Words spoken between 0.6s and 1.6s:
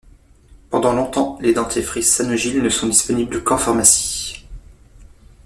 Pendant longtemps, les